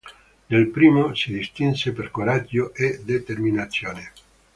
Nel 0.47 0.69
primo 0.69 1.13
si 1.13 1.31
distinse 1.31 1.91
per 1.93 2.09
coraggio 2.09 2.73
e 2.73 3.01
determinazione. 3.05 4.13